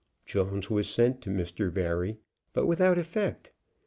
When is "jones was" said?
0.25-0.89